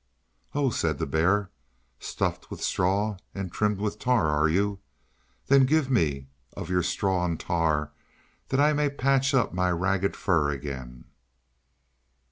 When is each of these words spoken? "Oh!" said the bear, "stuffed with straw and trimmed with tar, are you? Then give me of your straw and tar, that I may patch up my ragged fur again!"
"Oh!" 0.55 0.71
said 0.71 0.97
the 0.97 1.05
bear, 1.05 1.51
"stuffed 1.99 2.49
with 2.49 2.63
straw 2.63 3.17
and 3.35 3.51
trimmed 3.51 3.77
with 3.77 3.99
tar, 3.99 4.29
are 4.29 4.49
you? 4.49 4.79
Then 5.45 5.67
give 5.67 5.91
me 5.91 6.25
of 6.57 6.71
your 6.71 6.81
straw 6.81 7.23
and 7.23 7.39
tar, 7.39 7.91
that 8.49 8.59
I 8.59 8.73
may 8.73 8.89
patch 8.89 9.35
up 9.35 9.53
my 9.53 9.69
ragged 9.69 10.15
fur 10.15 10.49
again!" 10.49 11.05